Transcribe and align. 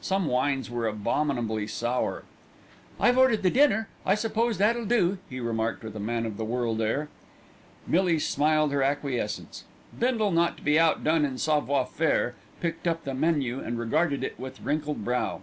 Some 0.00 0.24
wines 0.28 0.70
were 0.70 0.86
abominably 0.86 1.66
sour. 1.66 2.22
"I've 2.98 3.18
ordered 3.18 3.42
the 3.42 3.50
dinner; 3.50 3.86
I 4.06 4.14
suppose 4.14 4.56
that'll 4.56 4.86
do," 4.86 5.18
he 5.28 5.40
remarked 5.40 5.84
with 5.84 5.94
a 5.94 6.00
man 6.00 6.24
of 6.24 6.38
the 6.38 6.44
world 6.46 6.80
air. 6.80 7.10
Millie 7.86 8.18
smiled 8.18 8.72
her 8.72 8.82
acquiescence. 8.82 9.64
Bindle, 9.98 10.30
not 10.32 10.56
to 10.56 10.62
be 10.62 10.78
outdone 10.78 11.26
in 11.26 11.36
savoir 11.36 11.84
faire, 11.84 12.34
picked 12.60 12.88
up 12.88 13.04
the 13.04 13.12
menu 13.12 13.60
and 13.60 13.78
regarded 13.78 14.24
it 14.24 14.40
with 14.40 14.62
wrinkled 14.62 15.04
brow. 15.04 15.42